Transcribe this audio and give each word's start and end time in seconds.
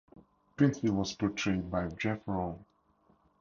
Pinfield 0.57 0.95
was 0.95 1.13
portrayed 1.13 1.69
by 1.69 1.85
Jeff 1.89 2.25
Rawle. 2.25 2.65